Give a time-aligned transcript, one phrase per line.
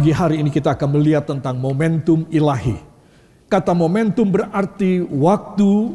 [0.00, 2.72] Pagi hari ini kita akan melihat tentang momentum ilahi.
[3.52, 5.92] Kata momentum berarti waktu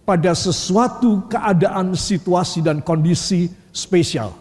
[0.00, 4.32] pada sesuatu keadaan, situasi, dan kondisi spesial.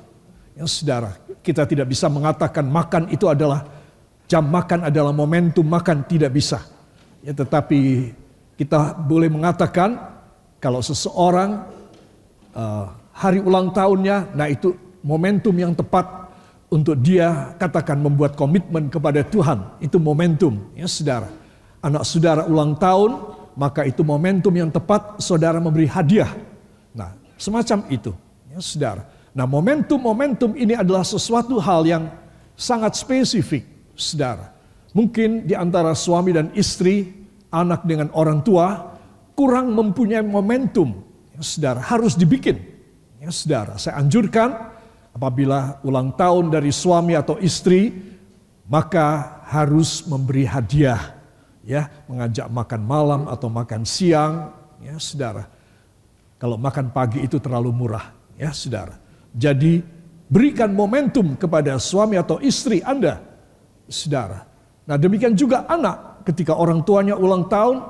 [0.56, 3.68] Ya saudara, kita tidak bisa mengatakan makan itu adalah
[4.24, 6.64] jam makan adalah momentum makan tidak bisa.
[7.28, 8.08] Ya tetapi
[8.56, 10.00] kita boleh mengatakan
[10.64, 11.60] kalau seseorang
[12.56, 14.72] uh, hari ulang tahunnya, nah itu
[15.04, 16.23] momentum yang tepat
[16.74, 19.78] untuk dia katakan membuat komitmen kepada Tuhan.
[19.78, 21.30] Itu momentum ya saudara.
[21.86, 23.14] Anak saudara ulang tahun,
[23.54, 26.34] maka itu momentum yang tepat saudara memberi hadiah.
[26.98, 28.12] Nah semacam itu
[28.50, 29.06] ya saudara.
[29.38, 32.10] Nah momentum-momentum ini adalah sesuatu hal yang
[32.58, 34.50] sangat spesifik saudara.
[34.98, 37.10] Mungkin di antara suami dan istri,
[37.54, 38.94] anak dengan orang tua,
[39.38, 41.02] kurang mempunyai momentum.
[41.34, 42.62] Ya, saudara, harus dibikin.
[43.18, 44.73] Ya, saudara, saya anjurkan
[45.14, 47.94] Apabila ulang tahun dari suami atau istri,
[48.66, 51.14] maka harus memberi hadiah,
[51.62, 54.50] ya, mengajak makan malam atau makan siang,
[54.82, 55.46] ya, saudara.
[56.42, 58.10] Kalau makan pagi itu terlalu murah,
[58.42, 58.98] ya, saudara.
[59.38, 59.86] Jadi
[60.26, 63.22] berikan momentum kepada suami atau istri Anda,
[63.86, 64.50] saudara.
[64.90, 67.86] Nah, demikian juga anak ketika orang tuanya ulang tahun,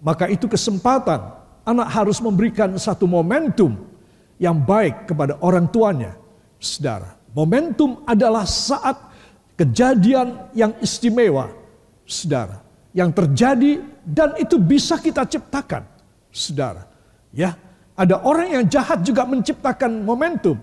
[0.00, 1.36] maka itu kesempatan
[1.68, 3.76] anak harus memberikan satu momentum
[4.40, 6.16] yang baik kepada orang tuanya
[6.56, 8.96] Saudara, momentum adalah saat
[9.56, 11.52] kejadian yang istimewa,
[12.04, 12.60] saudara,
[12.96, 15.84] yang terjadi dan itu bisa kita ciptakan,
[16.32, 16.88] saudara.
[17.32, 17.56] Ya,
[17.96, 20.56] ada orang yang jahat juga menciptakan momentum.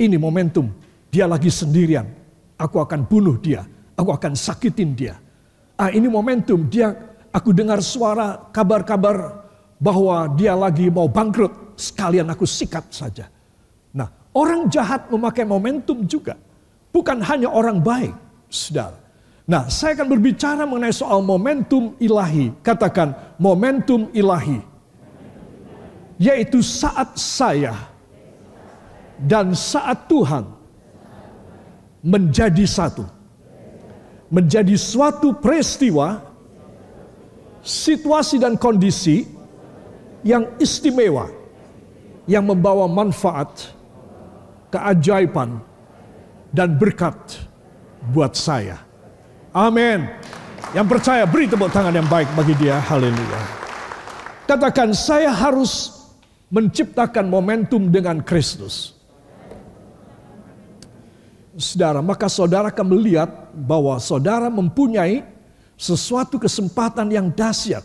[0.00, 0.72] Ini momentum,
[1.12, 2.08] dia lagi sendirian.
[2.56, 3.64] Aku akan bunuh dia,
[3.96, 5.16] aku akan sakitin dia.
[5.76, 6.92] Ah, ini momentum, dia
[7.32, 9.44] aku dengar suara kabar-kabar
[9.80, 13.26] bahwa dia lagi mau bangkrut, sekalian aku sikat saja.
[14.32, 16.40] Orang jahat memakai momentum juga.
[16.88, 18.16] Bukan hanya orang baik,
[18.48, 18.96] saudara.
[19.44, 22.54] Nah, saya akan berbicara mengenai soal momentum ilahi.
[22.64, 24.64] Katakan momentum ilahi.
[26.16, 27.74] Yaitu saat saya
[29.20, 30.48] dan saat Tuhan
[32.00, 33.04] menjadi satu.
[34.32, 36.24] Menjadi suatu peristiwa,
[37.60, 39.28] situasi dan kondisi
[40.24, 41.28] yang istimewa.
[42.24, 43.74] Yang membawa manfaat
[44.72, 45.60] keajaiban
[46.48, 47.14] dan berkat
[48.08, 48.80] buat saya.
[49.52, 50.08] Amin.
[50.72, 52.80] Yang percaya beri tepuk tangan yang baik bagi dia.
[52.80, 53.40] Haleluya.
[54.48, 56.02] Katakan saya harus
[56.48, 58.96] menciptakan momentum dengan Kristus.
[61.52, 65.20] Saudara, maka saudara akan melihat bahwa saudara mempunyai
[65.76, 67.84] sesuatu kesempatan yang dahsyat.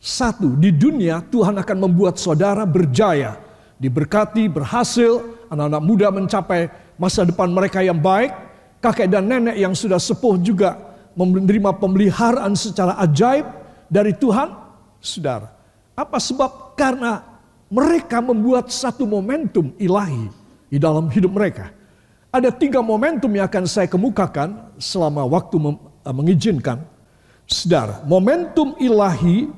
[0.00, 3.36] Satu, di dunia Tuhan akan membuat saudara berjaya,
[3.76, 5.20] diberkati, berhasil,
[5.52, 8.32] anak-anak muda mencapai masa depan mereka yang baik,
[8.80, 10.80] kakek dan nenek yang sudah sepuh juga
[11.12, 13.44] menerima pemeliharaan secara ajaib
[13.92, 14.48] dari Tuhan,
[14.96, 15.52] saudara.
[15.92, 16.72] Apa sebab?
[16.72, 17.20] Karena
[17.68, 20.32] mereka membuat satu momentum ilahi
[20.72, 21.68] di dalam hidup mereka.
[22.32, 26.80] Ada tiga momentum yang akan saya kemukakan selama waktu eh, mengizinkan.
[27.44, 29.52] Saudara, momentum ilahi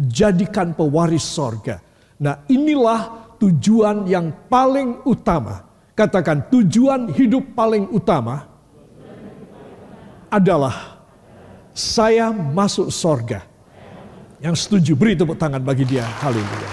[0.00, 1.84] jadikan pewaris sorga.
[2.16, 5.66] Nah inilah tujuan yang paling utama.
[5.94, 8.50] Katakan tujuan hidup paling utama
[10.26, 10.98] adalah
[11.70, 13.46] saya masuk sorga.
[14.42, 16.02] Yang setuju beri tepuk tangan bagi dia.
[16.02, 16.70] Haleluya.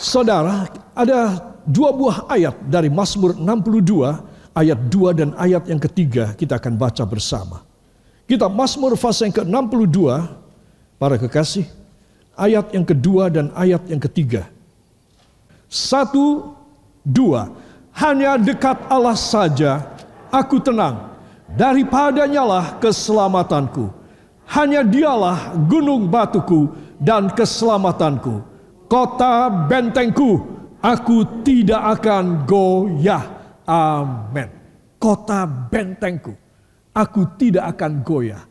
[0.00, 0.64] Saudara,
[0.96, 6.74] ada dua buah ayat dari Mazmur 62 ayat 2 dan ayat yang ketiga kita akan
[6.74, 7.62] baca bersama.
[8.26, 9.98] Kita Mazmur fase yang ke-62
[10.98, 11.66] para kekasih
[12.40, 14.48] ayat yang kedua dan ayat yang ketiga.
[15.68, 16.56] Satu,
[17.04, 17.52] dua.
[17.92, 19.84] Hanya dekat Allah saja
[20.32, 21.12] aku tenang.
[21.52, 23.92] Daripadanya lah keselamatanku.
[24.50, 28.42] Hanya dialah gunung batuku dan keselamatanku.
[28.90, 30.42] Kota bentengku,
[30.82, 33.22] aku tidak akan goyah.
[33.62, 34.50] Amin.
[34.98, 36.34] Kota bentengku,
[36.90, 38.42] aku tidak akan goyah.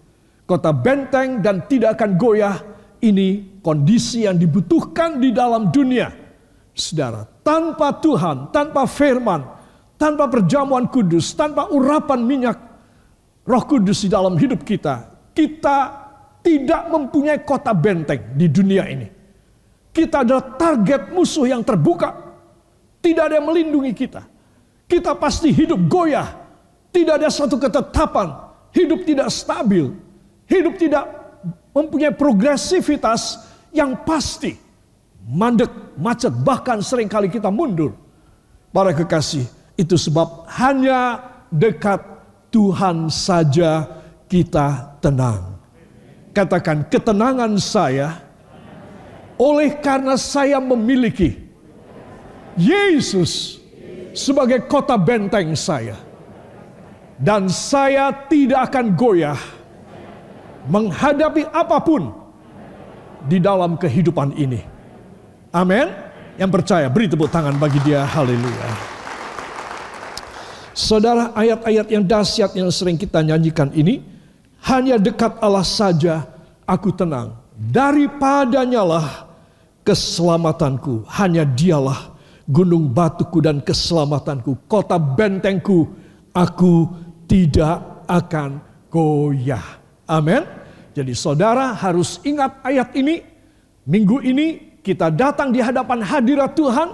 [0.48, 2.56] Kota benteng dan tidak akan goyah
[3.00, 6.12] ini kondisi yang dibutuhkan di dalam dunia.
[6.76, 9.44] Saudara, tanpa Tuhan, tanpa firman,
[10.00, 12.58] tanpa perjamuan kudus, tanpa urapan minyak
[13.44, 15.78] roh kudus di dalam hidup kita, kita
[16.40, 19.08] tidak mempunyai kota benteng di dunia ini.
[19.92, 22.16] Kita adalah target musuh yang terbuka.
[23.04, 24.24] Tidak ada yang melindungi kita.
[24.88, 26.30] Kita pasti hidup goyah.
[26.96, 28.32] Tidak ada satu ketetapan.
[28.72, 29.92] Hidup tidak stabil.
[30.48, 31.19] Hidup tidak
[31.80, 34.56] mempunyai progresivitas yang pasti.
[35.30, 37.94] Mandek, macet, bahkan sering kali kita mundur.
[38.70, 39.46] Para kekasih,
[39.78, 42.02] itu sebab hanya dekat
[42.50, 43.86] Tuhan saja
[44.30, 45.58] kita tenang.
[46.34, 48.22] Katakan ketenangan saya
[49.40, 51.40] oleh karena saya memiliki
[52.60, 53.58] Yesus
[54.14, 55.98] sebagai kota benteng saya.
[57.20, 59.59] Dan saya tidak akan goyah
[60.70, 62.14] menghadapi apa pun
[63.26, 64.62] di dalam kehidupan ini.
[65.52, 65.90] Amin.
[66.40, 68.06] Yang percaya beri tepuk tangan bagi dia.
[68.06, 68.70] Haleluya.
[70.72, 74.00] Saudara, ayat-ayat yang dahsyat yang sering kita nyanyikan ini,
[74.64, 76.24] hanya dekat Allah saja
[76.64, 77.36] aku tenang.
[77.60, 79.08] Daripadanya lah
[79.84, 81.04] keselamatanku.
[81.12, 82.16] Hanya dialah
[82.48, 84.56] gunung batuku dan keselamatanku.
[84.72, 85.92] Kota bentengku.
[86.32, 86.88] Aku
[87.28, 89.82] tidak akan goyah.
[90.08, 90.59] Amin.
[91.00, 93.24] Jadi saudara harus ingat ayat ini.
[93.88, 96.92] Minggu ini kita datang di hadapan hadirat Tuhan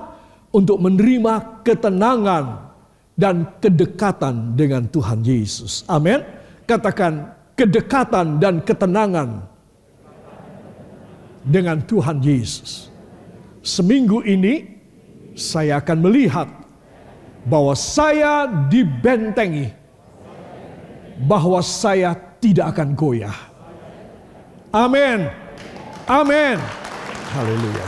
[0.54, 2.69] untuk menerima ketenangan
[3.18, 5.81] dan kedekatan dengan Tuhan Yesus.
[5.90, 6.22] Amin.
[6.69, 9.42] Katakan kedekatan dan ketenangan
[11.42, 12.94] dengan Tuhan Yesus.
[13.66, 14.69] Seminggu ini
[15.34, 16.46] saya akan melihat
[17.42, 19.74] bahwa saya dibentengi,
[21.25, 23.55] bahwa saya tidak akan goyah.
[24.75, 25.31] Amin.
[26.04, 26.60] Amin.
[27.31, 27.88] Haleluya.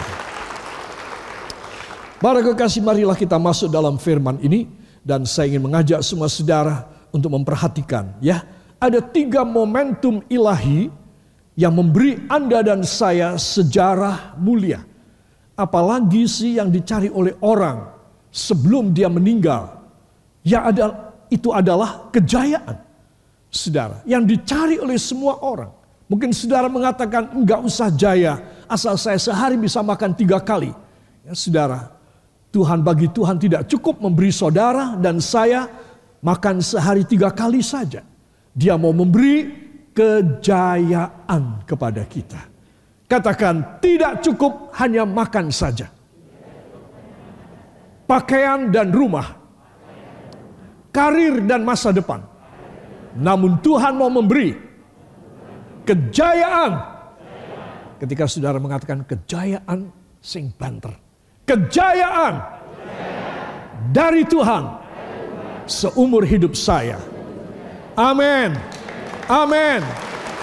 [2.23, 4.71] Para kekasih marilah kita masuk dalam firman ini
[5.03, 8.47] dan saya ingin mengajak semua saudara untuk memperhatikan ya.
[8.79, 10.87] Ada tiga momentum ilahi
[11.59, 14.79] yang memberi Anda dan saya sejarah mulia.
[15.59, 17.83] Apalagi sih yang dicari oleh orang
[18.31, 19.75] sebelum dia meninggal.
[20.45, 22.79] Ya ada itu adalah kejayaan.
[23.51, 25.76] Saudara, yang dicari oleh semua orang.
[26.07, 28.39] Mungkin saudara mengatakan enggak usah jaya,
[28.71, 30.71] asal saya sehari bisa makan tiga kali.
[31.27, 31.91] Ya saudara,
[32.55, 35.67] Tuhan bagi Tuhan tidak cukup memberi saudara dan saya
[36.23, 38.07] makan sehari tiga kali saja.
[38.55, 39.51] Dia mau memberi
[39.91, 42.39] kejayaan kepada kita.
[43.07, 45.91] Katakan tidak cukup hanya makan saja.
[48.07, 49.35] Pakaian dan rumah.
[50.95, 52.23] Karir dan masa depan.
[53.19, 54.66] Namun Tuhan mau memberi
[55.87, 56.71] kejayaan.
[57.97, 59.89] Ketika saudara mengatakan kejayaan
[60.21, 61.07] sing banter
[61.47, 62.43] kejayaan
[63.95, 64.67] dari Tuhan
[65.63, 66.99] seumur hidup saya.
[67.95, 68.53] Amin.
[69.31, 69.81] Amin.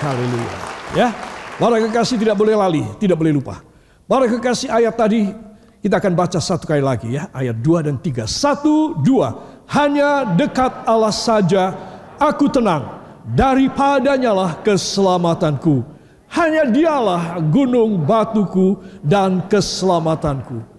[0.00, 0.58] Haleluya.
[0.96, 1.08] Ya.
[1.54, 3.62] Para kekasih tidak boleh lali, tidak boleh lupa.
[4.10, 5.30] Para kekasih ayat tadi
[5.78, 8.26] kita akan baca satu kali lagi ya, ayat 2 dan 3.
[8.26, 9.60] Satu, dua.
[9.70, 11.70] Hanya dekat Allah saja
[12.18, 12.93] aku tenang.
[13.24, 15.80] Daripadanya lah keselamatanku.
[16.28, 20.74] Hanya dialah gunung batuku dan keselamatanku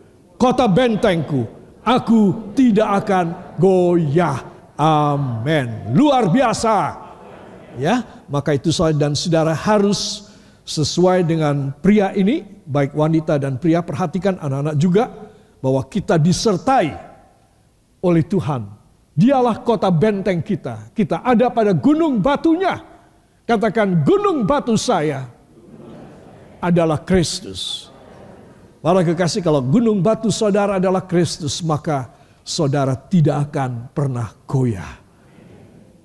[0.46, 1.48] kota bentengku.
[1.86, 3.26] Aku tidak akan
[3.62, 4.42] goyah.
[4.76, 5.94] Amin.
[5.94, 7.06] Luar biasa.
[7.76, 10.32] Ya, maka itu saya dan saudara harus
[10.64, 15.12] sesuai dengan pria ini, baik wanita dan pria perhatikan anak-anak juga
[15.60, 16.96] bahwa kita disertai
[18.02, 18.66] oleh Tuhan.
[19.16, 20.92] Dialah kota benteng kita.
[20.92, 22.84] Kita ada pada gunung batunya.
[23.48, 25.32] Katakan gunung batu saya
[26.60, 27.88] adalah Kristus.
[28.84, 32.12] Para kekasih kalau gunung batu saudara adalah Kristus maka
[32.44, 35.00] saudara tidak akan pernah goyah.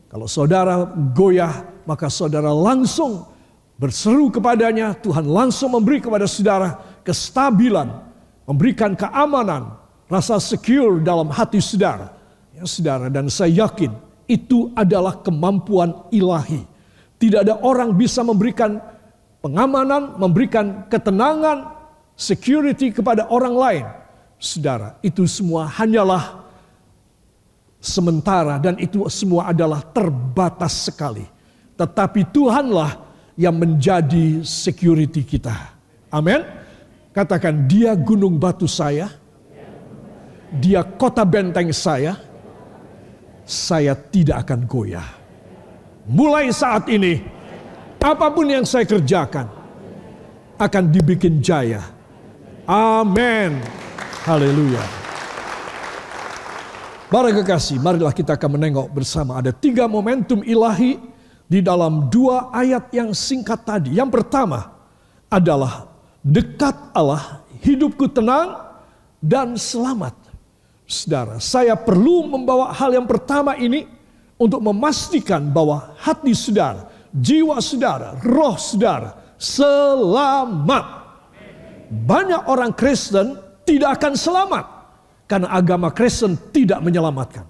[0.07, 3.27] Kalau saudara goyah maka saudara langsung
[3.75, 4.95] berseru kepadanya.
[4.95, 8.07] Tuhan langsung memberi kepada saudara kestabilan.
[8.47, 9.75] Memberikan keamanan.
[10.07, 12.20] Rasa secure dalam hati saudara.
[12.61, 13.89] Ya saudara dan saya yakin
[14.29, 16.69] itu adalah kemampuan ilahi.
[17.17, 18.77] Tidak ada orang bisa memberikan
[19.41, 21.73] pengamanan, memberikan ketenangan,
[22.13, 23.85] security kepada orang lain.
[24.37, 26.45] Saudara, itu semua hanyalah
[27.81, 31.25] sementara dan itu semua adalah terbatas sekali.
[31.81, 33.01] Tetapi Tuhanlah
[33.41, 35.57] yang menjadi security kita.
[36.13, 36.45] Amin.
[37.17, 39.09] Katakan dia gunung batu saya.
[40.61, 42.30] Dia kota benteng saya.
[43.51, 45.11] Saya tidak akan goyah.
[46.07, 47.19] Mulai saat ini,
[47.99, 49.51] apa pun yang saya kerjakan
[50.55, 51.83] akan dibikin jaya
[52.71, 53.59] Amin.
[54.23, 54.85] Haleluya.
[57.11, 59.43] Para kekasih, marilah kita akan menengok bersama.
[59.43, 61.03] Ada tiga momentum ilahi
[61.51, 63.99] di dalam dua ayat yang singkat tadi.
[63.99, 64.71] Yang pertama
[65.27, 65.91] adalah
[66.23, 68.71] dekat Allah, hidupku tenang
[69.19, 70.15] dan selamat.
[70.91, 73.87] Saudara, saya perlu membawa hal yang pertama ini
[74.35, 80.85] untuk memastikan bahwa hati saudara, jiwa saudara, roh saudara selamat
[81.95, 84.67] banyak orang Kristen tidak akan selamat
[85.31, 87.47] karena agama Kristen tidak menyelamatkan.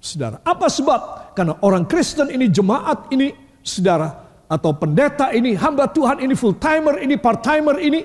[0.00, 1.00] Saudara, apa sebab
[1.32, 3.32] Karena orang Kristen ini, jemaat ini,
[3.64, 4.12] saudara,
[4.44, 8.04] atau pendeta ini, hamba Tuhan ini, full timer ini, part timer ini,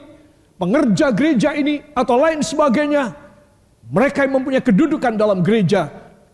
[0.56, 3.27] pengerja gereja ini, atau lain sebagainya.
[3.88, 5.88] Mereka yang mempunyai kedudukan dalam gereja,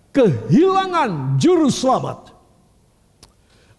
[0.10, 2.34] kehilangan juru selamat.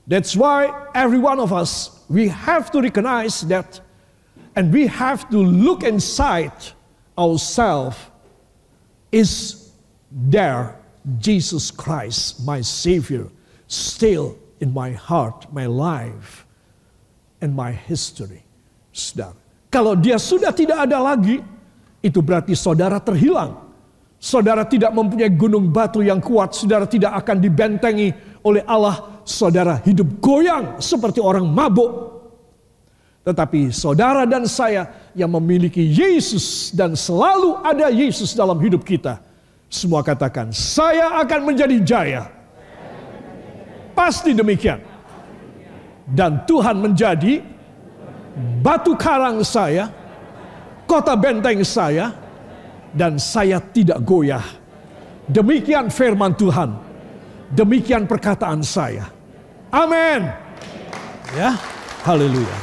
[0.07, 3.81] That's why every one of us, we have to recognize that
[4.54, 6.52] and we have to look inside
[7.16, 7.97] ourselves
[9.11, 9.73] is
[10.11, 10.76] there
[11.19, 13.28] Jesus Christ, my Savior,
[13.66, 16.47] still in my heart, my life,
[17.40, 18.45] and my history.
[18.95, 19.35] Saudara,
[19.73, 21.43] kalau dia sudah tidak ada lagi,
[22.04, 23.63] itu berarti saudara terhilang.
[24.25, 28.09] Saudara tidak mempunyai gunung batu yang kuat, saudara tidak akan dibentengi
[28.40, 29.21] oleh Allah.
[29.21, 32.25] Saudara hidup goyang seperti orang mabuk.
[33.21, 39.21] Tetapi saudara dan saya yang memiliki Yesus dan selalu ada Yesus dalam hidup kita
[39.69, 42.25] semua katakan, saya akan menjadi jaya.
[43.93, 44.81] Pasti demikian.
[46.09, 47.45] Dan Tuhan menjadi
[48.64, 49.93] batu karang saya,
[50.88, 52.24] kota benteng saya,
[52.95, 54.43] dan saya tidak goyah.
[55.27, 56.79] Demikian firman Tuhan.
[57.51, 59.11] Demikian perkataan saya.
[59.75, 60.31] Amin.
[61.35, 61.59] Ya,
[62.07, 62.59] haleluya.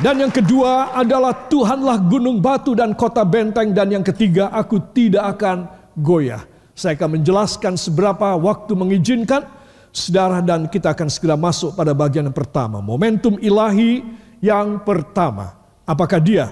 [0.00, 3.76] Dan yang kedua adalah Tuhanlah gunung batu dan kota benteng.
[3.76, 5.68] Dan yang ketiga aku tidak akan
[6.00, 6.40] goyah.
[6.72, 9.44] Saya akan menjelaskan seberapa waktu mengizinkan
[9.92, 12.80] saudara dan kita akan segera masuk pada bagian yang pertama.
[12.80, 14.00] Momentum ilahi
[14.40, 15.52] yang pertama.
[15.84, 16.48] Apakah dia?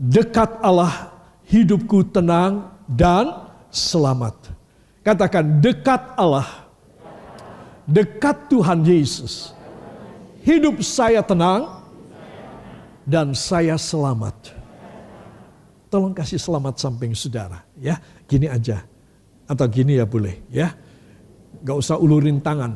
[0.00, 1.15] Dekat Allah,
[1.46, 4.34] hidupku tenang dan selamat.
[5.06, 6.66] Katakan dekat Allah,
[7.86, 9.54] dekat Tuhan Yesus.
[10.42, 11.82] Hidup saya tenang
[13.06, 14.54] dan saya selamat.
[15.86, 18.82] Tolong kasih selamat samping saudara, ya gini aja.
[19.46, 20.74] Atau gini ya boleh ya.
[21.62, 22.74] Gak usah ulurin tangan.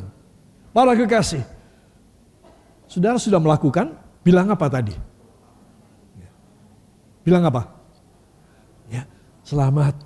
[0.70, 1.42] Para kekasih.
[2.86, 4.94] Saudara sudah melakukan, bilang apa tadi?
[7.26, 7.79] Bilang apa?
[9.50, 9.98] Selamat.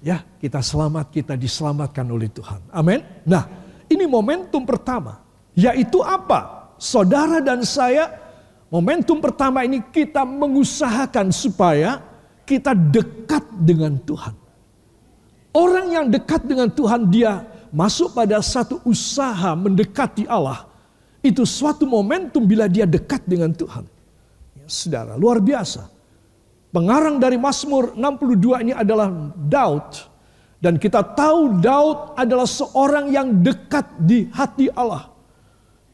[0.00, 2.64] Ya, kita selamat, kita diselamatkan oleh Tuhan.
[2.72, 3.04] Amin.
[3.28, 3.44] Nah,
[3.92, 5.20] ini momentum pertama.
[5.52, 6.72] Yaitu apa?
[6.80, 8.08] Saudara dan saya,
[8.72, 12.00] momentum pertama ini kita mengusahakan supaya
[12.48, 14.32] kita dekat dengan Tuhan.
[15.52, 20.64] Orang yang dekat dengan Tuhan dia masuk pada satu usaha mendekati Allah.
[21.20, 23.84] Itu suatu momentum bila dia dekat dengan Tuhan.
[24.56, 25.91] Ya, saudara, luar biasa.
[26.72, 30.08] Pengarang dari Mazmur 62 ini adalah Daud.
[30.56, 35.12] Dan kita tahu Daud adalah seorang yang dekat di hati Allah.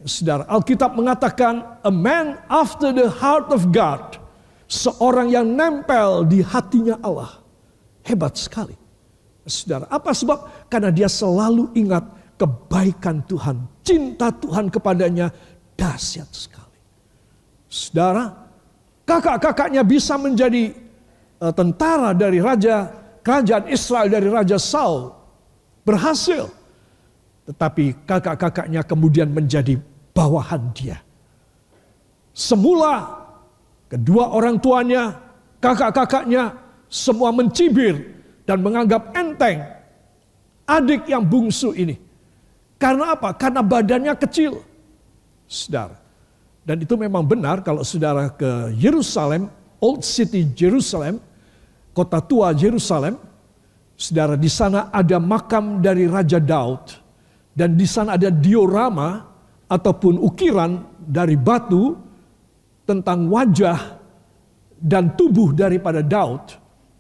[0.07, 4.23] Saudara, Alkitab mengatakan a man after the heart of God.
[4.71, 7.43] Seorang yang nempel di hatinya Allah.
[8.07, 8.79] Hebat sekali.
[9.49, 10.71] Saudara, apa sebab?
[10.71, 12.05] Karena dia selalu ingat
[12.39, 15.35] kebaikan Tuhan, cinta Tuhan kepadanya
[15.75, 16.79] dahsyat sekali.
[17.67, 18.48] Saudara,
[19.09, 20.77] kakak-kakaknya bisa menjadi
[21.41, 22.93] uh, tentara dari raja
[23.25, 25.17] kerajaan Israel dari raja Saul.
[25.89, 26.53] Berhasil.
[27.49, 29.81] Tetapi kakak-kakaknya kemudian menjadi
[30.13, 31.01] bawahan dia.
[32.37, 33.25] Semula
[33.89, 35.17] kedua orang tuanya,
[35.65, 36.53] kakak-kakaknya
[36.93, 39.65] semua mencibir dan menganggap enteng
[40.69, 41.97] adik yang bungsu ini.
[42.77, 43.33] Karena apa?
[43.33, 44.61] Karena badannya kecil.
[45.49, 46.08] Saudara.
[46.69, 49.49] Dan itu memang benar kalau saudara ke Yerusalem,
[49.81, 51.17] Old City Jerusalem,
[51.97, 53.17] kota tua Yerusalem,
[53.97, 56.93] saudara di sana ada makam dari Raja Daud
[57.57, 59.25] dan di sana ada diorama
[59.65, 61.97] ataupun ukiran dari batu
[62.85, 63.97] tentang wajah
[64.77, 66.53] dan tubuh daripada Daud.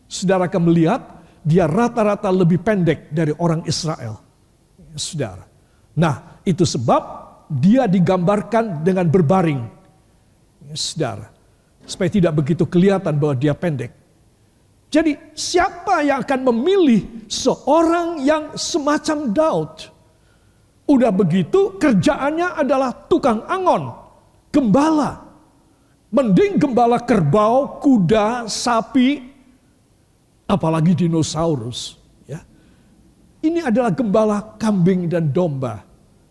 [0.08, 1.04] Saudara akan melihat
[1.44, 4.16] dia rata-rata lebih pendek dari orang Israel.
[4.96, 5.44] Saudara.
[5.92, 9.60] Nah, itu sebab dia digambarkan dengan berbaring.
[10.76, 11.32] Saudara.
[11.88, 13.96] Supaya tidak begitu kelihatan bahwa dia pendek.
[14.88, 19.72] Jadi siapa yang akan memilih seorang yang semacam Daud?
[20.88, 23.92] Udah begitu kerjaannya adalah tukang angon,
[24.48, 25.24] gembala.
[26.08, 29.20] Mending gembala kerbau, kuda, sapi,
[30.48, 32.00] apalagi dinosaurus.
[32.24, 32.40] Ya.
[33.44, 35.87] Ini adalah gembala kambing dan domba.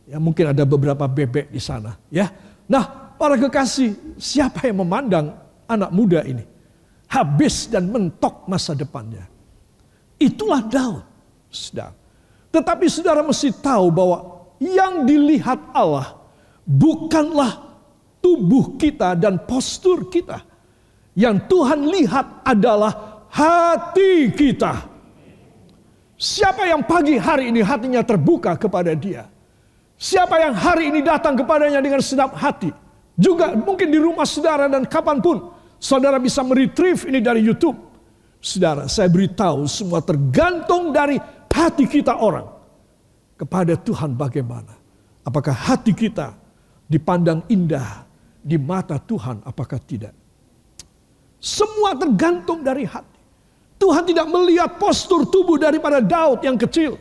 [0.07, 1.99] Ya, mungkin ada beberapa bebek di sana.
[2.07, 2.31] Ya.
[2.71, 5.35] Nah, para kekasih, siapa yang memandang
[5.67, 6.47] anak muda ini?
[7.11, 9.27] Habis dan mentok masa depannya.
[10.15, 11.03] Itulah Daud.
[11.51, 11.95] Saudara.
[12.51, 16.17] Tetapi saudara mesti tahu bahwa yang dilihat Allah
[16.63, 17.67] bukanlah
[18.23, 20.43] tubuh kita dan postur kita.
[21.17, 24.85] Yang Tuhan lihat adalah hati kita.
[26.17, 29.29] Siapa yang pagi hari ini hatinya terbuka kepada dia?
[29.97, 32.69] Siapa yang hari ini datang kepadanya dengan sedap hati?
[33.17, 35.49] Juga mungkin di rumah saudara dan kapan pun
[35.81, 37.73] saudara bisa meretrieve ini dari YouTube.
[38.37, 41.17] Saudara, saya beritahu semua tergantung dari
[41.57, 42.45] hati kita orang.
[43.33, 44.77] Kepada Tuhan bagaimana?
[45.25, 46.37] Apakah hati kita
[46.85, 48.05] dipandang indah
[48.37, 50.13] di mata Tuhan apakah tidak?
[51.41, 53.17] Semua tergantung dari hati.
[53.77, 56.97] Tuhan tidak melihat postur tubuh daripada Daud yang kecil.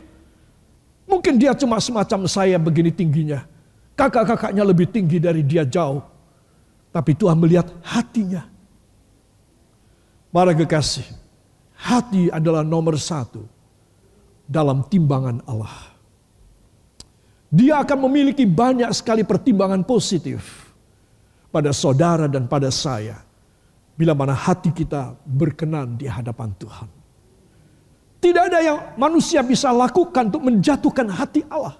[1.07, 3.47] Mungkin dia cuma semacam saya begini tingginya.
[3.95, 6.03] Kakak-kakaknya lebih tinggi dari dia jauh.
[6.91, 8.43] Tapi Tuhan melihat hatinya.
[10.27, 11.07] Para kekasih,
[11.79, 13.47] hati adalah nomor satu
[14.45, 15.95] dalam timbangan Allah.
[17.47, 20.67] Dia akan memiliki banyak sekali pertimbangan positif
[21.47, 23.23] pada saudara dan pada saya
[23.95, 26.96] bila mana hati kita berkenan di hadapan Tuhan.
[28.17, 31.77] Tidak ada yang manusia bisa lakukan untuk menjatuhkan hati Allah.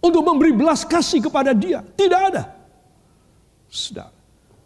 [0.00, 1.84] Untuk memberi belas kasih kepada dia.
[1.84, 2.42] Tidak ada.
[3.68, 4.08] Sudah.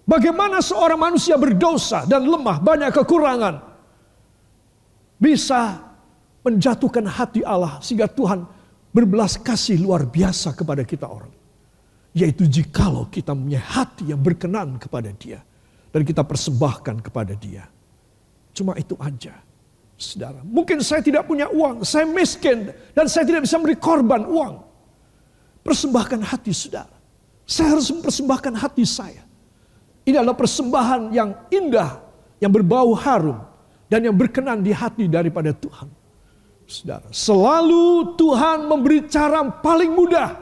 [0.02, 3.54] Bagaimana seorang manusia berdosa dan lemah, banyak kekurangan.
[5.18, 5.78] Bisa
[6.42, 8.42] menjatuhkan hati Allah sehingga Tuhan
[8.90, 11.30] berbelas kasih luar biasa kepada kita orang.
[12.12, 15.40] Yaitu jikalau kita punya hati yang berkenan kepada dia
[15.94, 17.64] dan kita persembahkan kepada dia.
[18.52, 19.32] Cuma itu aja.
[20.02, 24.58] Saudara, mungkin saya tidak punya uang, saya miskin dan saya tidak bisa memberi korban uang.
[25.62, 26.90] Persembahkan hati saudara.
[27.46, 29.22] Saya harus mempersembahkan hati saya.
[30.02, 32.02] Ini adalah persembahan yang indah,
[32.42, 33.46] yang berbau harum
[33.86, 35.86] dan yang berkenan di hati daripada Tuhan.
[36.66, 40.34] Saudara, selalu Tuhan memberi cara paling mudah.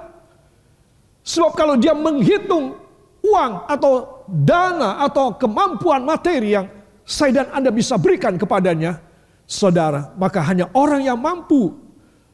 [1.20, 2.80] Sebab kalau dia menghitung
[3.20, 6.64] uang atau dana atau kemampuan materi yang
[7.04, 9.09] saya dan Anda bisa berikan kepadanya,
[9.50, 11.74] saudara, maka hanya orang yang mampu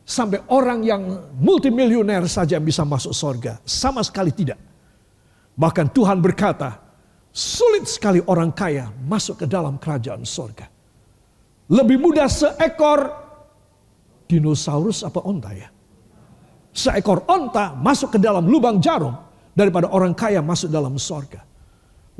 [0.04, 3.64] sampai orang yang multimilioner saja bisa masuk surga.
[3.64, 4.60] Sama sekali tidak.
[5.56, 6.76] Bahkan Tuhan berkata,
[7.32, 10.68] sulit sekali orang kaya masuk ke dalam kerajaan surga.
[11.72, 13.10] Lebih mudah seekor
[14.28, 15.72] dinosaurus apa onta ya?
[16.76, 19.16] Seekor onta masuk ke dalam lubang jarum
[19.56, 21.40] daripada orang kaya masuk dalam surga.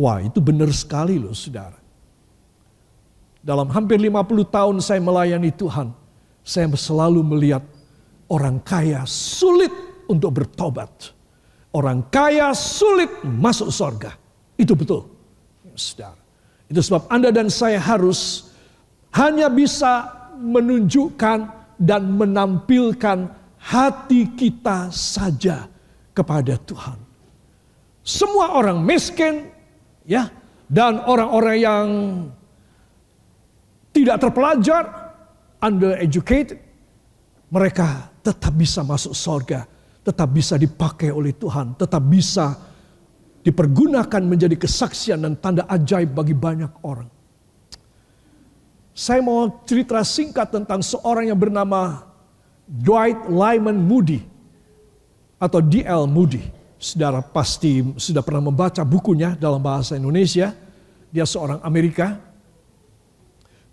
[0.01, 1.86] Wah itu benar sekali loh saudara.
[3.47, 5.95] Dalam hampir 50 tahun saya melayani Tuhan,
[6.43, 7.63] saya selalu melihat
[8.27, 9.71] orang kaya sulit
[10.11, 11.15] untuk bertobat.
[11.71, 14.19] Orang kaya sulit masuk surga.
[14.59, 15.07] Itu betul.
[15.79, 16.19] Saudara.
[16.67, 18.51] Itu sebab Anda dan saya harus
[19.15, 21.39] hanya bisa menunjukkan
[21.79, 23.31] dan menampilkan
[23.63, 25.71] hati kita saja
[26.11, 26.99] kepada Tuhan.
[28.03, 29.53] Semua orang miskin,
[30.03, 30.33] ya,
[30.67, 31.87] dan orang-orang yang
[33.97, 34.85] tidak terpelajar,
[35.57, 36.61] undereducated,
[37.49, 39.65] mereka tetap bisa masuk surga,
[40.05, 42.53] tetap bisa dipakai oleh Tuhan, tetap bisa
[43.41, 47.09] dipergunakan menjadi kesaksian dan tanda ajaib bagi banyak orang.
[48.93, 52.05] Saya mau cerita singkat tentang seorang yang bernama
[52.69, 54.21] Dwight Lyman Moody
[55.41, 56.09] atau D.L.
[56.09, 56.43] Moody.
[56.77, 60.53] Saudara pasti sudah pernah membaca bukunya dalam bahasa Indonesia.
[61.13, 62.26] Dia seorang Amerika.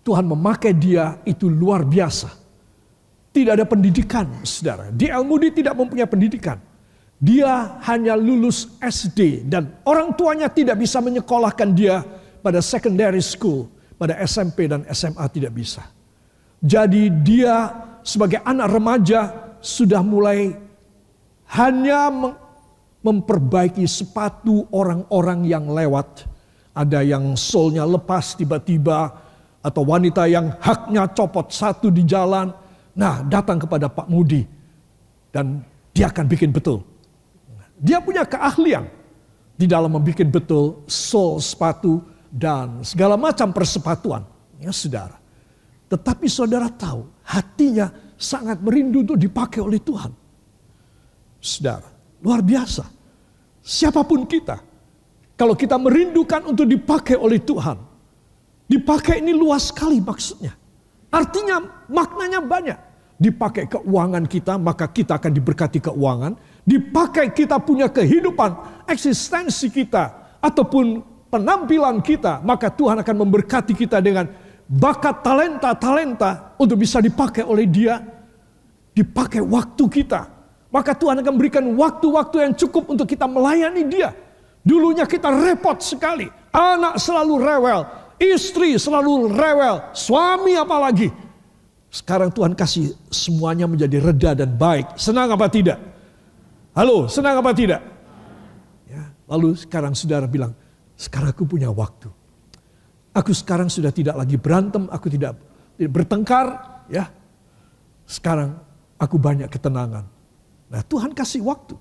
[0.04, 2.28] Tuhan memakai dia itu luar biasa.
[3.34, 4.92] Tidak ada pendidikan, saudara.
[4.92, 6.60] Di El Moody tidak mempunyai pendidikan.
[7.18, 12.04] Dia hanya lulus SD dan orang tuanya tidak bisa menyekolahkan dia
[12.44, 15.88] pada secondary school, pada SMP dan SMA tidak bisa.
[16.60, 17.72] Jadi dia
[18.04, 19.20] sebagai anak remaja
[19.64, 20.52] sudah mulai
[21.56, 22.12] hanya
[23.00, 26.28] memperbaiki sepatu orang-orang yang lewat.
[26.76, 29.23] Ada yang solnya lepas tiba-tiba,
[29.64, 32.52] atau wanita yang haknya copot satu di jalan.
[32.94, 34.44] Nah, datang kepada Pak Mudi,
[35.32, 36.84] dan dia akan bikin betul.
[37.80, 38.86] Dia punya keahlian
[39.56, 41.98] di dalam membuat betul sol sepatu
[42.30, 44.22] dan segala macam persepatuan.
[44.62, 45.18] Ya saudara.
[45.90, 50.10] Tetapi saudara tahu hatinya sangat merindu untuk dipakai oleh Tuhan.
[51.42, 51.90] Saudara,
[52.22, 52.86] luar biasa.
[53.58, 54.60] Siapa pun kita.
[55.34, 57.93] Kalau kita merindukan untuk dipakai oleh Tuhan.
[58.74, 60.50] Dipakai ini luas sekali maksudnya.
[61.14, 62.78] Artinya maknanya banyak.
[63.14, 66.34] Dipakai keuangan kita maka kita akan diberkati keuangan.
[66.66, 70.36] Dipakai kita punya kehidupan, eksistensi kita.
[70.42, 70.98] Ataupun
[71.30, 72.42] penampilan kita.
[72.42, 74.26] Maka Tuhan akan memberkati kita dengan
[74.66, 78.02] bakat talenta-talenta untuk bisa dipakai oleh dia.
[78.90, 80.34] Dipakai waktu kita
[80.74, 84.10] maka Tuhan akan berikan waktu-waktu yang cukup untuk kita melayani dia.
[84.66, 86.26] Dulunya kita repot sekali.
[86.50, 87.86] Anak selalu rewel.
[88.32, 89.92] Istri selalu rewel.
[89.92, 91.12] Suami apalagi.
[91.92, 94.98] Sekarang Tuhan kasih semuanya menjadi reda dan baik.
[94.98, 95.78] Senang apa tidak?
[96.74, 97.78] Halo, senang apa tidak?
[98.90, 100.58] Ya, lalu sekarang saudara bilang,
[100.98, 102.10] sekarang aku punya waktu.
[103.14, 105.38] Aku sekarang sudah tidak lagi berantem, aku tidak,
[105.78, 106.46] tidak bertengkar,
[106.90, 107.14] ya.
[108.10, 108.58] Sekarang
[108.98, 110.02] aku banyak ketenangan.
[110.66, 111.78] Nah, Tuhan kasih waktu.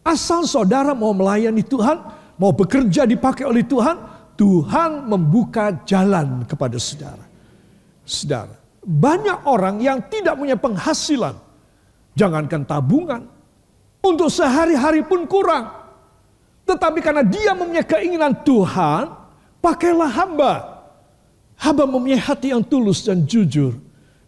[0.00, 2.00] Asal saudara mau melayani Tuhan,
[2.40, 7.24] mau bekerja dipakai oleh Tuhan, Tuhan membuka jalan kepada saudara.
[8.06, 11.34] Saudara, banyak orang yang tidak punya penghasilan.
[12.16, 13.28] Jangankan tabungan,
[14.00, 15.68] untuk sehari-hari pun kurang.
[16.64, 19.26] Tetapi karena dia mempunyai keinginan Tuhan,
[19.66, 20.52] Pakailah hamba.
[21.58, 23.74] Hamba mempunyai hati yang tulus dan jujur.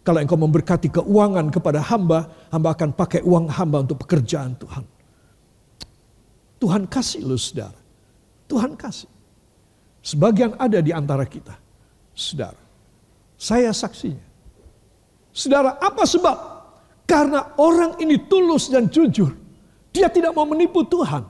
[0.02, 4.82] Kalau engkau memberkati keuangan kepada hamba, hamba akan pakai uang hamba untuk pekerjaan Tuhan.
[6.58, 7.78] Tuhan kasih lu saudara.
[8.50, 9.06] Tuhan kasih.
[10.02, 11.54] Sebagian ada di antara kita.
[12.14, 12.58] Saudara.
[13.38, 14.26] Saya saksinya.
[15.30, 16.36] Saudara, apa sebab?
[17.06, 19.30] Karena orang ini tulus dan jujur.
[19.94, 21.24] Dia tidak mau menipu Tuhan.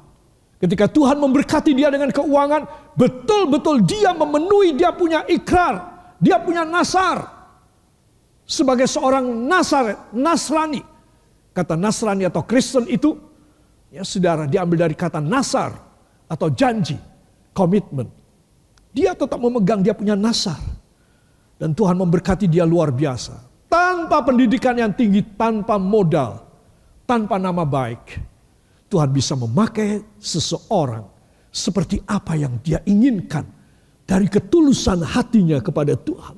[0.59, 5.87] Ketika Tuhan memberkati dia dengan keuangan, betul-betul dia memenuhi, dia punya ikrar,
[6.19, 7.31] dia punya nasar.
[8.43, 10.83] Sebagai seorang nasar, Nasrani.
[11.55, 13.15] Kata Nasrani atau Kristen itu,
[13.95, 15.79] ya saudara, diambil dari kata nasar
[16.27, 16.99] atau janji,
[17.55, 18.18] komitmen.
[18.93, 20.59] Dia tetap memegang, dia punya nasar.
[21.59, 23.35] Dan Tuhan memberkati dia luar biasa.
[23.69, 26.49] Tanpa pendidikan yang tinggi, tanpa modal,
[27.05, 28.21] tanpa nama baik
[28.89, 31.05] Tuhan bisa memakai seseorang
[31.53, 33.45] seperti apa yang dia inginkan
[34.09, 36.37] dari ketulusan hatinya kepada Tuhan.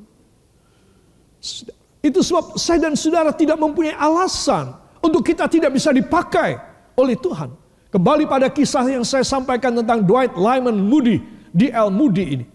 [2.03, 6.59] Itu sebab saya dan saudara tidak mempunyai alasan untuk kita tidak bisa dipakai
[6.99, 7.55] oleh Tuhan.
[7.91, 11.91] Kembali pada kisah yang saya sampaikan tentang Dwight Lyman Moody, di L.
[11.93, 12.47] Moody ini.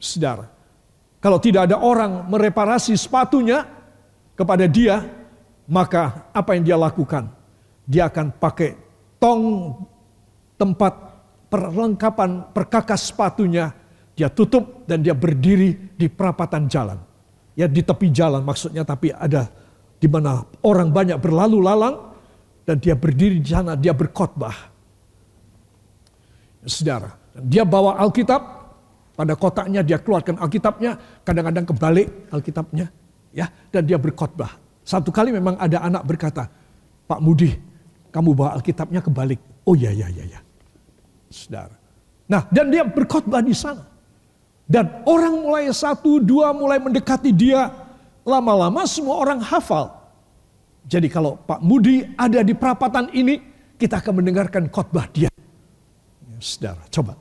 [0.00, 0.48] Saudara,
[1.20, 3.66] kalau tidak ada orang mereparasi sepatunya
[4.34, 5.04] kepada dia,
[5.68, 7.28] maka apa yang dia lakukan?
[7.84, 8.70] Dia akan pakai
[9.20, 9.76] tong
[10.56, 10.92] tempat
[11.50, 13.74] perlengkapan perkakas sepatunya
[14.14, 17.00] dia tutup dan dia berdiri di perapatan jalan.
[17.56, 19.48] Ya di tepi jalan maksudnya tapi ada
[20.00, 22.12] di mana orang banyak berlalu lalang
[22.64, 24.72] dan dia berdiri di sana dia berkhotbah.
[26.68, 28.42] Saudara, dia bawa Alkitab
[29.14, 32.86] pada kotaknya dia keluarkan Alkitabnya, kadang-kadang kebalik Alkitabnya,
[33.30, 34.58] ya dan dia berkhotbah.
[34.82, 36.50] Satu kali memang ada anak berkata,
[37.06, 37.54] Pak Mudi,
[38.10, 39.38] kamu bawa Alkitabnya kebalik.
[39.62, 40.40] Oh ya, ya, ya, ya.
[41.30, 41.78] Saudara.
[42.26, 43.86] Nah, dan dia berkhotbah di sana.
[44.66, 47.70] Dan orang mulai satu, dua mulai mendekati dia.
[48.26, 49.90] Lama-lama semua orang hafal.
[50.86, 53.38] Jadi kalau Pak Mudi ada di perapatan ini,
[53.78, 55.29] kita akan mendengarkan khotbah dia.
[56.40, 57.14] Saudara, coba.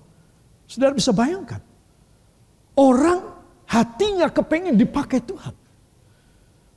[0.65, 1.61] Saudara bisa bayangkan.
[2.73, 3.35] Orang
[3.67, 5.53] hatinya kepengen dipakai Tuhan.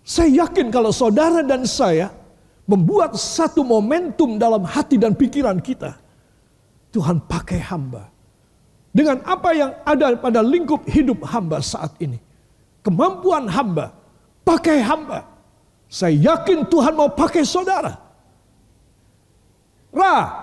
[0.03, 2.11] Saya yakin kalau saudara dan saya
[2.67, 5.95] membuat satu momentum dalam hati dan pikiran kita.
[6.91, 8.11] Tuhan pakai hamba.
[8.93, 12.21] Dengan apa yang ada pada lingkup hidup hamba saat ini.
[12.85, 13.95] Kemampuan hamba.
[14.45, 15.25] Pakai hamba.
[15.87, 17.95] Saya yakin Tuhan mau pakai saudara.
[19.95, 20.42] Ra.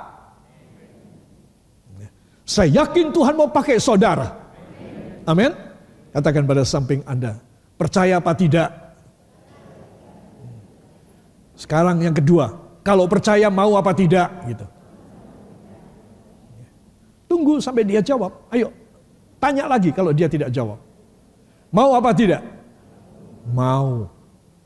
[2.50, 4.34] Saya yakin Tuhan mau pakai saudara.
[5.30, 5.54] Amin.
[6.10, 7.38] Katakan pada samping Anda.
[7.78, 8.74] Percaya apa tidak?
[11.54, 14.66] Sekarang yang kedua, kalau percaya mau apa tidak gitu.
[17.30, 18.34] Tunggu sampai dia jawab.
[18.50, 18.74] Ayo,
[19.38, 20.82] tanya lagi kalau dia tidak jawab.
[21.70, 22.42] Mau apa tidak?
[23.54, 24.10] Mau.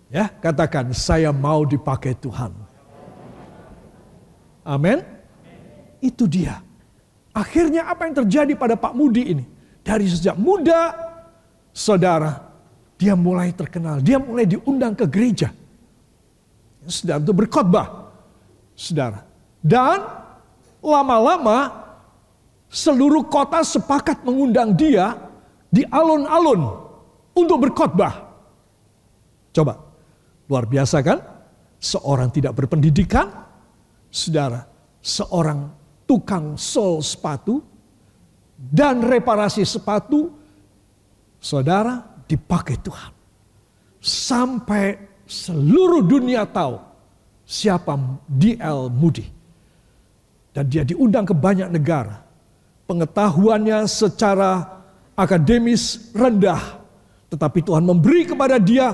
[0.08, 2.56] Ya, katakan saya mau dipakai Tuhan.
[4.64, 5.04] Amin.
[6.00, 6.64] Itu dia.
[7.34, 9.46] Akhirnya apa yang terjadi pada Pak Mudi ini?
[9.82, 10.94] Dari sejak muda,
[11.74, 12.40] saudara,
[12.96, 14.00] dia mulai terkenal.
[14.00, 15.52] Dia mulai diundang ke gereja
[16.88, 17.88] Saudara untuk berkhotbah.
[18.76, 19.24] Saudara.
[19.64, 20.04] Dan
[20.84, 21.72] lama-lama
[22.68, 25.16] seluruh kota sepakat mengundang dia
[25.72, 26.62] di alun-alun
[27.32, 28.14] untuk berkhotbah.
[29.56, 29.80] Coba.
[30.52, 31.20] Luar biasa kan?
[31.80, 33.28] Seorang tidak berpendidikan,
[34.08, 34.68] saudara,
[35.04, 35.72] seorang
[36.04, 37.64] tukang sol sepatu
[38.58, 40.32] dan reparasi sepatu,
[41.44, 43.12] saudara dipakai Tuhan.
[44.04, 46.80] Sampai seluruh dunia tahu
[47.44, 47.96] siapa
[48.28, 48.92] D.L.
[48.92, 49.28] Moody.
[50.54, 52.22] Dan dia diundang ke banyak negara.
[52.86, 54.84] Pengetahuannya secara
[55.18, 56.62] akademis rendah.
[57.34, 58.94] Tetapi Tuhan memberi kepada dia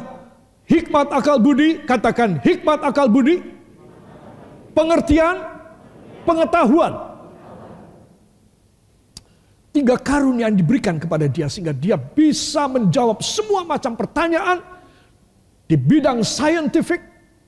[0.70, 1.84] hikmat akal budi.
[1.84, 3.44] Katakan hikmat akal budi.
[4.72, 5.59] Pengertian,
[6.30, 6.94] pengetahuan.
[9.74, 14.62] Tiga karunia yang diberikan kepada dia sehingga dia bisa menjawab semua macam pertanyaan
[15.70, 17.02] di bidang scientific,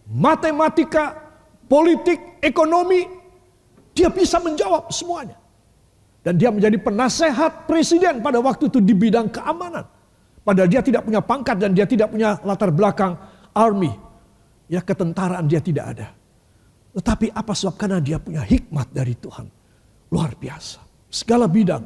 [0.06, 1.18] matematika,
[1.66, 3.10] politik, ekonomi,
[3.98, 5.38] dia bisa menjawab semuanya.
[6.22, 9.82] Dan dia menjadi penasehat presiden pada waktu itu di bidang keamanan.
[10.46, 13.18] Padahal dia tidak punya pangkat dan dia tidak punya latar belakang
[13.58, 13.90] army.
[14.70, 16.21] Ya ketentaraan dia tidak ada.
[16.92, 19.48] Tetapi apa sebab karena dia punya hikmat dari Tuhan.
[20.12, 20.84] Luar biasa.
[21.08, 21.84] Segala bidang.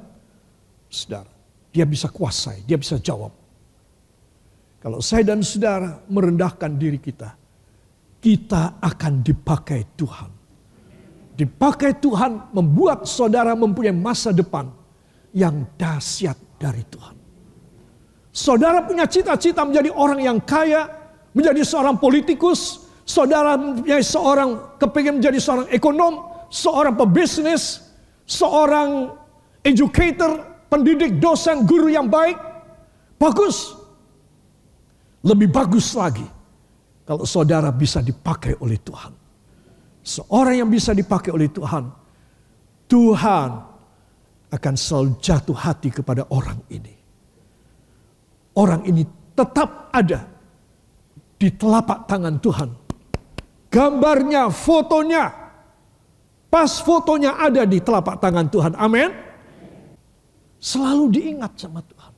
[0.89, 1.31] Saudara.
[1.75, 3.35] Dia bisa kuasai, dia bisa jawab.
[4.79, 7.35] Kalau saya dan saudara merendahkan diri kita.
[8.23, 10.35] Kita akan dipakai Tuhan
[11.35, 14.71] dipakai Tuhan membuat saudara mempunyai masa depan
[15.35, 17.15] yang dahsyat dari Tuhan.
[18.31, 20.87] Saudara punya cita-cita menjadi orang yang kaya,
[21.35, 26.13] menjadi seorang politikus, saudara menjadi seorang kepingin menjadi seorang ekonom,
[26.49, 27.85] seorang pebisnis,
[28.25, 29.13] seorang
[29.61, 32.35] educator, pendidik, dosen, guru yang baik.
[33.21, 33.77] Bagus.
[35.25, 36.25] Lebih bagus lagi
[37.05, 39.13] kalau saudara bisa dipakai oleh Tuhan.
[40.05, 41.89] Seorang yang bisa dipakai oleh Tuhan,
[42.85, 43.49] Tuhan
[44.53, 46.93] akan selalu jatuh hati kepada orang ini.
[48.53, 49.01] Orang ini
[49.33, 50.29] tetap ada
[51.35, 52.84] di telapak tangan Tuhan.
[53.75, 55.35] Gambarnya, fotonya,
[56.47, 58.73] pas fotonya ada di telapak tangan Tuhan.
[58.79, 59.11] Amin.
[60.63, 62.13] Selalu diingat sama Tuhan.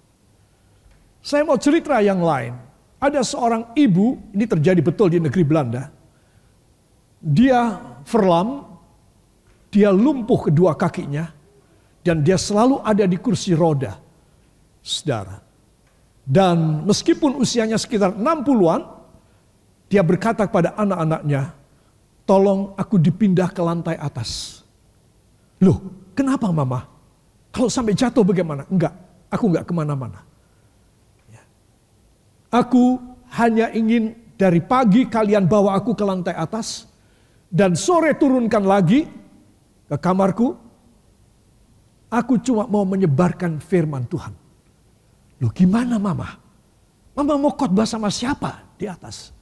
[1.26, 2.54] Saya mau cerita yang lain.
[3.02, 5.98] Ada seorang ibu, ini terjadi betul di negeri Belanda
[7.22, 8.66] dia verlam,
[9.74, 11.30] dia lumpuh kedua kakinya,
[12.06, 13.98] dan dia selalu ada di kursi roda.
[14.80, 15.44] Saudara.
[16.28, 18.97] Dan meskipun usianya sekitar 60-an,
[19.88, 21.56] dia berkata kepada anak-anaknya,
[22.28, 24.62] tolong aku dipindah ke lantai atas.
[25.64, 25.80] Loh,
[26.12, 26.86] kenapa mama?
[27.56, 28.68] Kalau sampai jatuh bagaimana?
[28.68, 28.94] Enggak,
[29.32, 30.22] aku enggak ke mana-mana.
[31.32, 31.44] Ya.
[32.52, 33.00] Aku
[33.32, 36.86] hanya ingin dari pagi kalian bawa aku ke lantai atas,
[37.48, 39.08] dan sore turunkan lagi
[39.88, 40.54] ke kamarku,
[42.12, 44.36] aku cuma mau menyebarkan firman Tuhan.
[45.42, 46.38] Loh gimana mama?
[47.18, 49.37] Mama mau khotbah sama siapa di atas?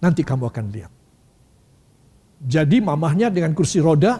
[0.00, 0.92] Nanti kamu akan lihat.
[2.40, 4.16] Jadi mamahnya dengan kursi roda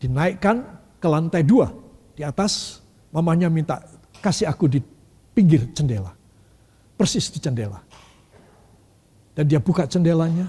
[0.00, 0.64] dinaikkan
[0.96, 1.68] ke lantai dua.
[2.16, 2.80] Di atas
[3.12, 3.84] mamahnya minta
[4.24, 4.80] kasih aku di
[5.36, 6.12] pinggir jendela.
[6.96, 7.80] Persis di jendela.
[9.36, 10.48] Dan dia buka jendelanya,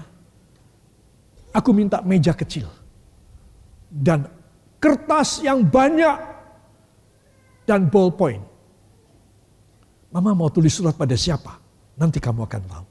[1.52, 2.64] Aku minta meja kecil.
[3.92, 4.24] Dan
[4.80, 6.32] kertas yang banyak.
[7.68, 8.40] Dan ballpoint.
[10.12, 11.60] Mama mau tulis surat pada siapa?
[12.00, 12.86] Nanti kamu akan tahu.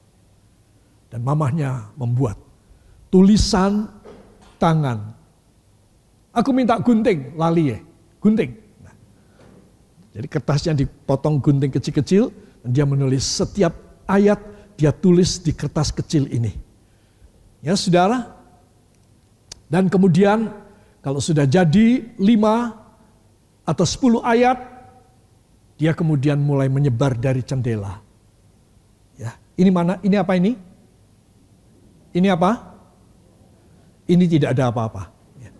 [1.12, 2.40] Dan mamahnya membuat
[3.12, 3.84] tulisan
[4.56, 5.12] tangan.
[6.32, 7.78] Aku minta gunting, lali ya.
[8.16, 8.56] Gunting.
[8.80, 8.96] Nah,
[10.16, 12.32] jadi kertasnya dipotong gunting kecil-kecil.
[12.64, 13.76] Dan dia menulis setiap
[14.08, 14.40] ayat
[14.80, 16.56] dia tulis di kertas kecil ini.
[17.60, 18.32] Ya saudara,
[19.70, 20.50] dan kemudian
[21.04, 22.74] kalau sudah jadi lima
[23.62, 24.58] atau sepuluh ayat,
[25.78, 28.02] dia kemudian mulai menyebar dari jendela.
[29.14, 30.02] Ya, ini mana?
[30.02, 30.58] Ini apa ini?
[32.12, 32.76] Ini apa?
[34.08, 35.02] Ini tidak ada apa-apa.
[35.40, 35.50] Ya.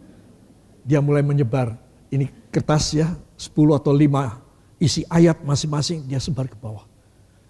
[0.84, 1.76] Dia mulai menyebar.
[2.12, 3.08] Ini kertas ya,
[3.40, 4.36] sepuluh atau lima
[4.76, 6.84] isi ayat masing-masing dia sebar ke bawah.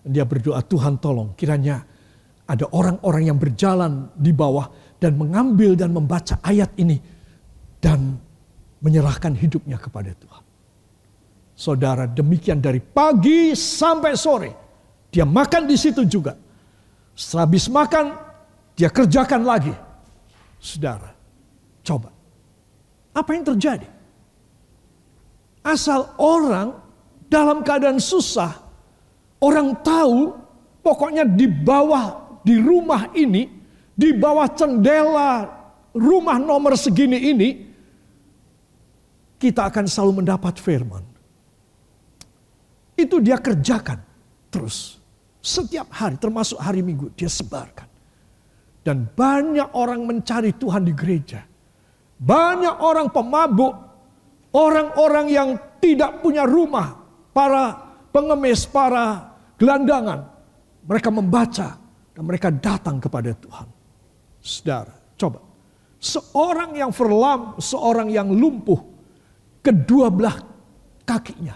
[0.06, 1.82] Dia berdoa Tuhan tolong kiranya
[2.46, 7.00] ada orang-orang yang berjalan di bawah dan mengambil dan membaca ayat ini
[7.82, 8.18] dan
[8.82, 10.44] menyerahkan hidupnya kepada Tuhan.
[11.58, 14.50] Saudara, demikian dari pagi sampai sore
[15.12, 16.34] dia makan di situ juga.
[17.12, 18.06] Setelah habis makan,
[18.78, 19.74] dia kerjakan lagi.
[20.62, 21.12] Saudara,
[21.82, 22.14] coba.
[23.12, 23.88] Apa yang terjadi?
[25.62, 26.74] Asal orang
[27.30, 28.50] dalam keadaan susah,
[29.38, 30.34] orang tahu
[30.82, 35.46] pokoknya di bawah di rumah ini di bawah cendela
[35.92, 37.48] rumah nomor segini ini,
[39.36, 41.04] kita akan selalu mendapat firman.
[42.96, 44.00] Itu dia kerjakan
[44.48, 45.00] terus.
[45.42, 47.90] Setiap hari, termasuk hari Minggu, dia sebarkan.
[48.82, 51.38] Dan banyak orang mencari Tuhan di gereja.
[52.18, 53.74] Banyak orang pemabuk,
[54.54, 56.98] orang-orang yang tidak punya rumah,
[57.30, 57.78] para
[58.10, 60.26] pengemis, para gelandangan.
[60.82, 61.78] Mereka membaca
[62.12, 63.68] dan mereka datang kepada Tuhan.
[64.42, 65.38] Saudara, coba.
[66.02, 68.82] Seorang yang verlam, seorang yang lumpuh,
[69.62, 70.34] kedua belah
[71.06, 71.54] kakinya.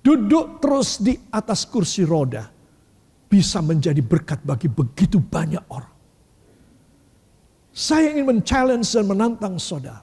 [0.00, 2.48] Duduk terus di atas kursi roda.
[3.28, 5.97] Bisa menjadi berkat bagi begitu banyak orang.
[7.78, 10.02] Saya ingin men-challenge dan menantang saudara.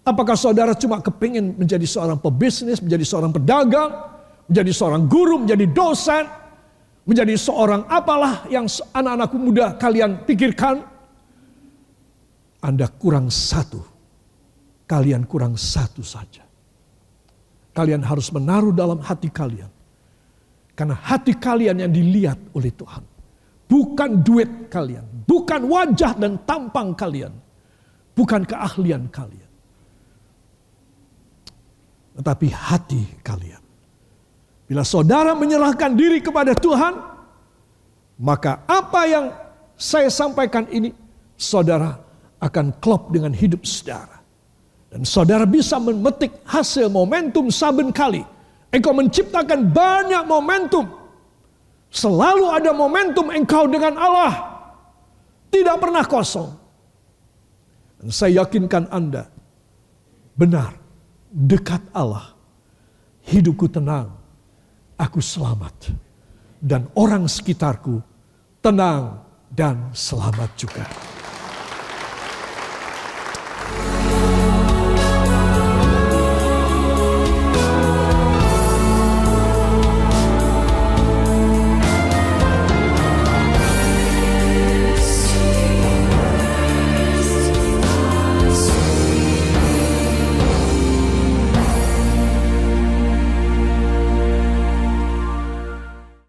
[0.00, 3.92] Apakah saudara cuma kepingin menjadi seorang pebisnis, menjadi seorang pedagang,
[4.48, 6.24] menjadi seorang guru, menjadi dosen,
[7.04, 8.64] menjadi seorang apalah yang
[8.96, 10.88] anak-anakku muda kalian pikirkan,
[12.64, 13.84] Anda kurang satu.
[14.88, 16.48] Kalian kurang satu saja.
[17.76, 19.68] Kalian harus menaruh dalam hati kalian.
[20.72, 23.04] Karena hati kalian yang dilihat oleh Tuhan.
[23.68, 25.11] Bukan duit kalian.
[25.22, 27.32] Bukan wajah dan tampang kalian.
[28.12, 29.50] Bukan keahlian kalian.
[32.12, 33.62] Tetapi hati kalian.
[34.68, 36.96] Bila saudara menyerahkan diri kepada Tuhan,
[38.20, 39.26] maka apa yang
[39.76, 40.92] saya sampaikan ini,
[41.36, 41.96] saudara
[42.42, 44.20] akan klop dengan hidup saudara.
[44.92, 48.28] Dan saudara bisa memetik hasil momentum saben kali.
[48.68, 50.84] Engkau menciptakan banyak momentum.
[51.88, 54.51] Selalu ada momentum engkau dengan Allah.
[55.52, 56.50] Tidak pernah kosong.
[58.00, 59.28] Dan saya yakinkan Anda,
[60.34, 60.74] benar,
[61.30, 62.34] dekat Allah,
[63.28, 64.16] hidupku tenang,
[64.96, 65.92] aku selamat.
[66.62, 68.00] Dan orang sekitarku
[68.64, 70.86] tenang dan selamat juga.